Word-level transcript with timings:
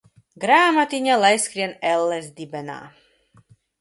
Grāmatiņa 0.43 1.17
lai 1.25 1.31
skrien 1.43 1.75
elles 1.93 2.31
dibenā. 2.41 2.79